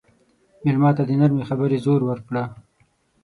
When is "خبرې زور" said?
1.49-2.01